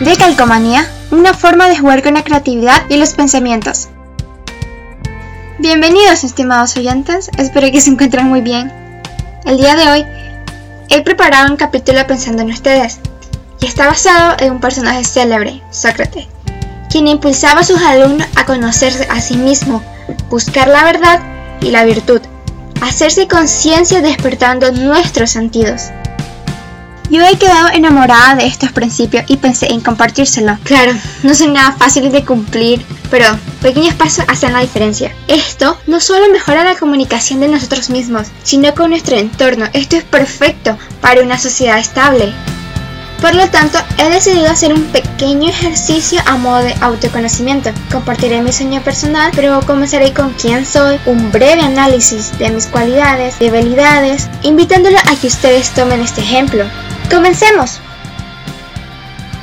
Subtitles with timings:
[0.00, 3.88] de calcomanía, una forma de jugar con la creatividad y los pensamientos.
[5.58, 8.70] Bienvenidos estimados oyentes, espero que se encuentren muy bien.
[9.46, 10.06] El día de hoy
[10.90, 12.98] he preparado un capítulo pensando en ustedes
[13.60, 16.26] y está basado en un personaje célebre, Sócrates,
[16.90, 19.82] quien impulsaba a sus alumnos a conocerse a sí mismo,
[20.28, 21.20] buscar la verdad
[21.62, 22.20] y la virtud,
[22.82, 25.84] hacerse conciencia despertando nuestros sentidos.
[27.08, 30.58] Yo he quedado enamorada de estos principios y pensé en compartírselo.
[30.64, 30.92] Claro,
[31.22, 33.26] no son nada fáciles de cumplir, pero
[33.62, 35.14] pequeños pasos hacen la diferencia.
[35.28, 39.66] Esto no solo mejora la comunicación de nosotros mismos, sino con nuestro entorno.
[39.72, 42.32] Esto es perfecto para una sociedad estable.
[43.20, 47.70] Por lo tanto, he decidido hacer un pequeño ejercicio a modo de autoconocimiento.
[47.90, 53.38] Compartiré mi sueño personal, pero comenzaré con quién soy, un breve análisis de mis cualidades,
[53.38, 56.64] debilidades, invitándolo a que ustedes tomen este ejemplo.
[57.10, 57.80] ¡Comencemos!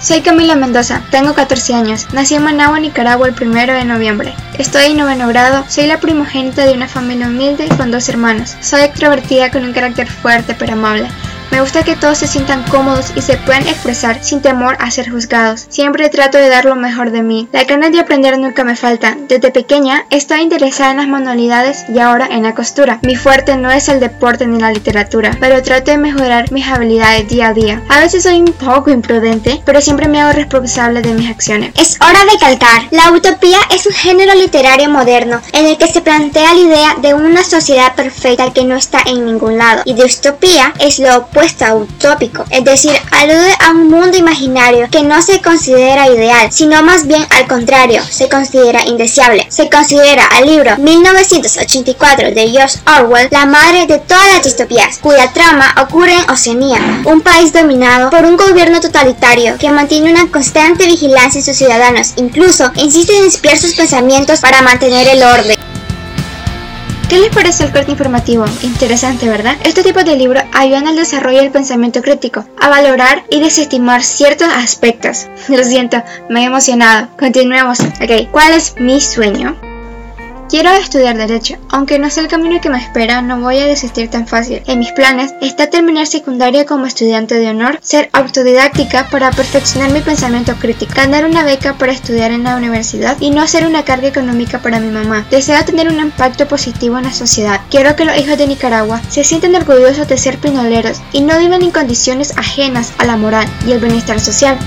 [0.00, 4.34] Soy Camila Mendoza, tengo 14 años, nací en Managua, Nicaragua el 1 de noviembre.
[4.58, 8.56] Estoy en noveno grado, soy la primogénita de una familia humilde con dos hermanos.
[8.60, 11.08] Soy extrovertida con un carácter fuerte pero amable.
[11.54, 15.08] Me gusta que todos se sientan cómodos y se puedan expresar sin temor a ser
[15.08, 15.66] juzgados.
[15.68, 17.48] Siempre trato de dar lo mejor de mí.
[17.52, 19.16] La ganas de aprender nunca me falta.
[19.28, 22.98] Desde pequeña estaba interesada en las manualidades y ahora en la costura.
[23.02, 27.28] Mi fuerte no es el deporte ni la literatura, pero trato de mejorar mis habilidades
[27.28, 27.82] día a día.
[27.88, 31.70] A veces soy un poco imprudente, pero siempre me hago responsable de mis acciones.
[31.78, 32.88] Es hora de calcar.
[32.90, 37.14] La utopía es un género literario moderno en el que se plantea la idea de
[37.14, 39.82] una sociedad perfecta que no está en ningún lado.
[39.84, 41.43] Y distopía es lo opuesto
[41.74, 47.06] utópico, es decir, alude a un mundo imaginario que no se considera ideal, sino más
[47.06, 49.46] bien al contrario, se considera indeseable.
[49.50, 55.32] Se considera al libro 1984 de George Orwell la madre de todas las distopías, cuya
[55.32, 60.86] trama ocurre en Oceanía, un país dominado por un gobierno totalitario que mantiene una constante
[60.86, 65.63] vigilancia en sus ciudadanos, incluso insiste en espiar sus pensamientos para mantener el orden.
[67.14, 68.44] ¿Qué les parece el corte informativo?
[68.62, 69.56] Interesante, ¿verdad?
[69.62, 74.48] Este tipo de libros ayudan al desarrollo del pensamiento crítico, a valorar y desestimar ciertos
[74.48, 75.28] aspectos.
[75.48, 77.06] Lo siento, me he emocionado.
[77.16, 77.78] Continuemos.
[77.78, 79.54] Ok, ¿cuál es mi sueño?
[80.48, 84.10] Quiero estudiar Derecho, aunque no sé el camino que me espera, no voy a desistir
[84.10, 84.62] tan fácil.
[84.66, 90.00] En mis planes está terminar secundaria como estudiante de honor, ser autodidáctica para perfeccionar mi
[90.00, 94.08] pensamiento crítico, ganar una beca para estudiar en la universidad y no ser una carga
[94.08, 95.26] económica para mi mamá.
[95.30, 97.60] Deseo tener un impacto positivo en la sociedad.
[97.70, 101.62] Quiero que los hijos de Nicaragua se sientan orgullosos de ser pinoleros y no vivan
[101.62, 104.58] en condiciones ajenas a la moral y el bienestar social.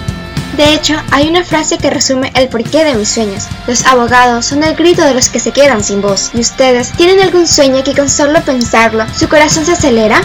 [0.58, 3.46] De hecho, hay una frase que resume el porqué de mis sueños.
[3.68, 6.32] Los abogados son el grito de los que se quedan sin voz.
[6.34, 10.20] ¿Y ustedes tienen algún sueño que con solo pensarlo su corazón se acelera?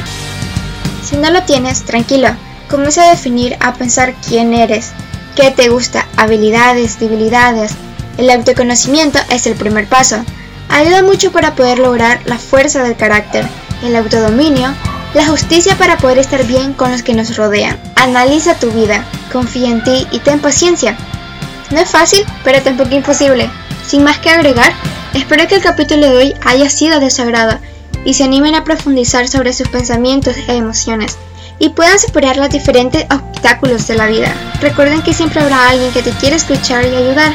[1.04, 2.28] Si no lo tienes, tranquilo.
[2.70, 4.93] Comienza a definir, a pensar quién eres,
[5.37, 7.72] qué te gusta, habilidades, debilidades.
[8.16, 10.25] El autoconocimiento es el primer paso.
[10.70, 13.47] Ayuda mucho para poder lograr la fuerza del carácter.
[13.82, 14.75] El autodominio
[15.14, 17.78] la justicia para poder estar bien con los que nos rodean.
[17.97, 20.97] Analiza tu vida, confía en ti y ten paciencia.
[21.70, 23.50] No es fácil, pero tampoco imposible.
[23.87, 24.72] Sin más que agregar,
[25.15, 27.09] espero que el capítulo de hoy haya sido de
[28.04, 31.16] y se animen a profundizar sobre sus pensamientos e emociones
[31.59, 34.34] y puedan superar los diferentes obstáculos de la vida.
[34.60, 37.32] Recuerden que siempre habrá alguien que te quiere escuchar y ayudar.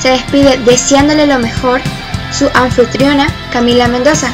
[0.00, 1.80] Se despide deseándole lo mejor
[2.32, 4.32] su anfitriona Camila Mendoza.